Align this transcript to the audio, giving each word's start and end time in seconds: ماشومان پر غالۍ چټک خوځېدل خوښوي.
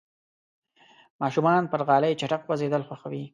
ماشومان 1.21 1.63
پر 1.71 1.81
غالۍ 1.87 2.13
چټک 2.19 2.41
خوځېدل 2.45 2.81
خوښوي. 2.87 3.23